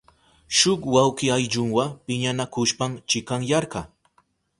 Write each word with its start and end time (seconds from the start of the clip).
Shuk 0.57 0.81
wawki 0.93 1.27
ayllunwa 1.35 1.85
piñanakushpan 2.05 2.91
chikanyarka. 3.09 3.79